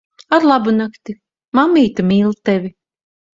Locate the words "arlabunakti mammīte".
0.35-2.07